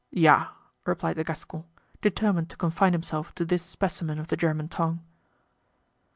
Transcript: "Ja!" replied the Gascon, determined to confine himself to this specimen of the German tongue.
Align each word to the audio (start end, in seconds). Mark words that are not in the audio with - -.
"Ja!" 0.09 0.47
replied 0.83 1.17
the 1.17 1.23
Gascon, 1.23 1.63
determined 2.01 2.49
to 2.49 2.57
confine 2.57 2.93
himself 2.93 3.35
to 3.35 3.45
this 3.45 3.61
specimen 3.61 4.17
of 4.17 4.29
the 4.29 4.35
German 4.35 4.67
tongue. 4.67 5.01